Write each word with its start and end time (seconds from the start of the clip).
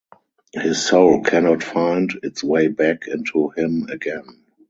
His 0.55 0.83
soul 0.83 1.21
cannot 1.21 1.61
find 1.61 2.11
its 2.23 2.43
way 2.43 2.69
back 2.69 3.07
into 3.07 3.49
him 3.49 3.83
again. 3.91 4.41